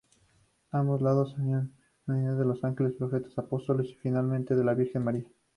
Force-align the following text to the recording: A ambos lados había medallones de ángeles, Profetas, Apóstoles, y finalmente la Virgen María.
A 0.71 0.79
ambos 0.79 0.99
lados 0.99 1.35
había 1.37 1.69
medallones 2.07 2.59
de 2.59 2.67
ángeles, 2.67 2.93
Profetas, 2.95 3.37
Apóstoles, 3.37 3.87
y 3.87 3.93
finalmente 3.97 4.55
la 4.55 4.73
Virgen 4.73 5.03
María. 5.03 5.25